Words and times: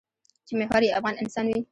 چې 0.47 0.53
محور 0.59 0.81
یې 0.85 0.95
افغان 0.97 1.15
انسان 1.19 1.45
وي. 1.51 1.61